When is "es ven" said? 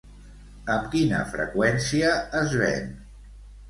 2.43-2.95